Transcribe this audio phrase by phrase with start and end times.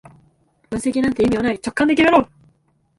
[0.71, 2.27] 分析なんて意味はない、直感だけで決めろ